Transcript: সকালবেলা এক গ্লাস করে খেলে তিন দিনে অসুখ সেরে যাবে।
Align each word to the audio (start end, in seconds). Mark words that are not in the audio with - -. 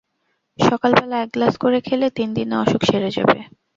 সকালবেলা 0.59 1.15
এক 1.19 1.29
গ্লাস 1.35 1.53
করে 1.63 1.79
খেলে 1.87 2.07
তিন 2.17 2.29
দিনে 2.37 2.55
অসুখ 2.63 2.81
সেরে 2.89 3.09
যাবে। 3.17 3.37